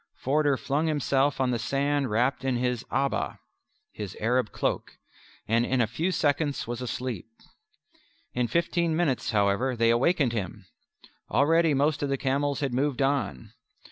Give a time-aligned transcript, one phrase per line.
[0.15, 3.39] Forder flung himself on the sand wrapped in his abba
[3.91, 4.97] (his Arab cloak)
[5.47, 7.27] and in a few seconds was asleep.
[8.33, 10.65] In fifteen minutes, however, they awakened him.
[11.29, 13.53] Already most of the camels had moved on.